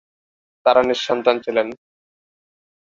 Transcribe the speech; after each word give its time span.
তারা 0.65 0.81
নিঃসন্তান 0.83 1.35
ছিলেন। 1.39 1.67